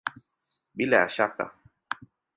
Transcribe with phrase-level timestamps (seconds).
[0.75, 1.45] Bila ya shaka!